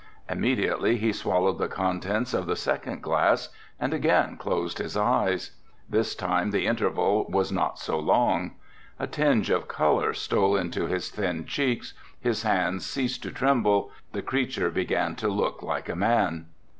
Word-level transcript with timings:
Immediately 0.27 0.97
he 0.97 1.13
swallowed 1.13 1.59
the 1.59 1.67
contents 1.67 2.33
of 2.33 2.47
the 2.47 2.55
second 2.55 3.03
glass 3.03 3.49
and 3.79 3.93
again 3.93 4.35
closed 4.35 4.79
his 4.79 4.97
eyes. 4.97 5.51
This 5.87 6.15
time 6.15 6.49
the 6.49 6.65
interval 6.65 7.27
was 7.29 7.51
not 7.51 7.77
so 7.77 7.99
long. 7.99 8.55
A 8.97 9.05
tinge 9.05 9.51
of 9.51 9.67
colour 9.67 10.13
stole 10.15 10.55
into 10.57 10.87
his 10.87 11.11
thin 11.11 11.45
cheeks, 11.45 11.93
his 12.19 12.41
hands 12.41 12.83
ceased 12.83 13.21
to 13.21 13.31
tremble, 13.31 13.91
the 14.11 14.23
creature 14.23 14.71
began 14.71 15.15
to 15.17 15.27
look 15.27 15.61
like 15.61 15.87
a 15.87 15.95
man. 15.95 16.47